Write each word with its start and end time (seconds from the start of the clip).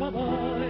Bye-bye. 0.00 0.69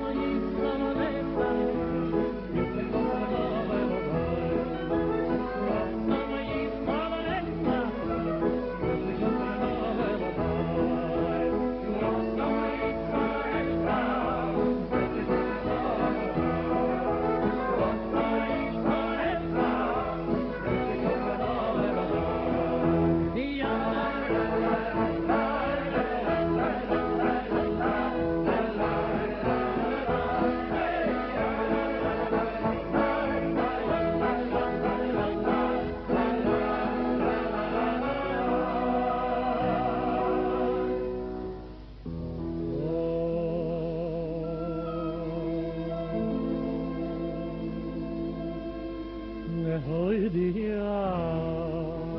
tar 49.91 50.31
Chuan 50.53 52.10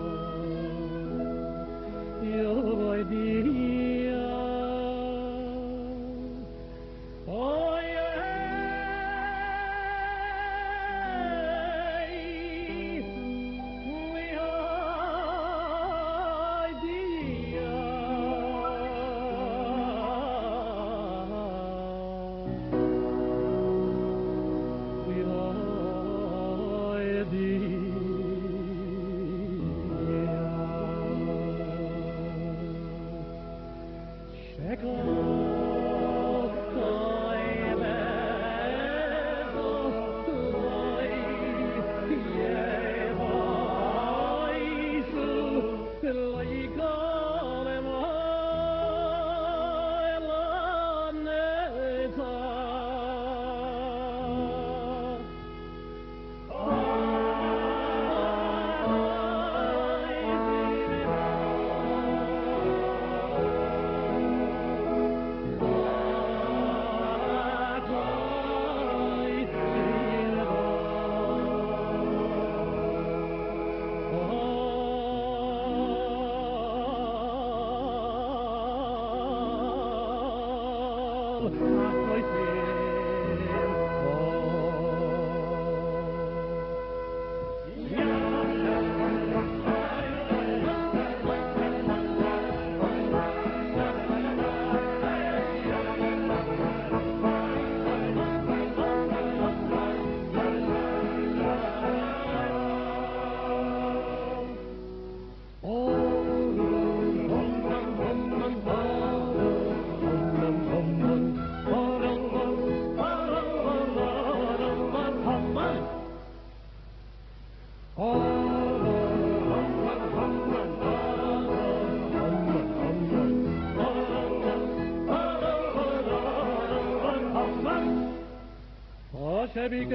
شبيك 129.56 129.94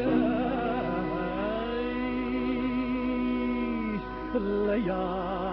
الليالي 4.37 5.45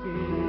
again. 0.00 0.41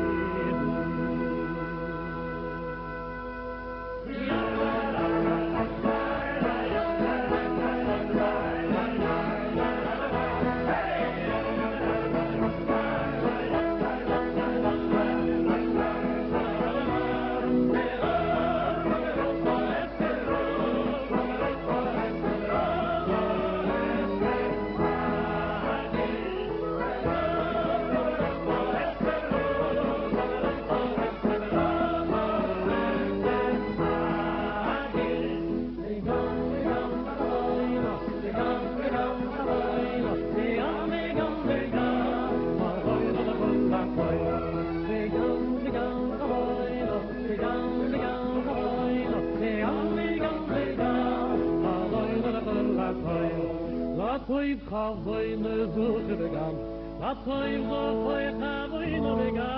Lotoy 53.99 54.49
khavoy 54.69 55.27
ne 55.43 55.55
zukh 55.75 56.09
begam 56.19 56.27
gam. 56.35 56.55
Lotoy 57.01 57.51
khavoy 57.69 58.25
khavoy 58.41 58.91
ne 59.03 59.13
zukh 59.31 59.51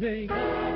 de 0.00 0.16
gam. 0.28 0.69